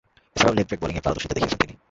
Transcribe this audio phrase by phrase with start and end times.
[0.35, 1.73] এছাড়াও, leg break বোলিংয়ে পারদর্শীতা দেখিয়েছেন তিনি।